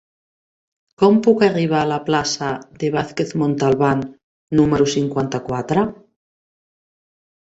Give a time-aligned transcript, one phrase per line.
[1.01, 2.49] Com puc arribar a la plaça
[2.85, 4.01] de Vázquez Montalbán
[4.61, 5.89] número cinquanta-quatre?